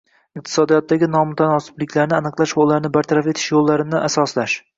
iqtisodiyotdagi 0.39 1.09
nomutanosibliklarni 1.15 2.17
aniqlash 2.21 2.55
va 2.61 2.65
ularni 2.69 2.93
bartaraf 2.97 3.31
etish 3.35 3.53
yo`llarini 3.59 4.03
asoslash 4.09 4.59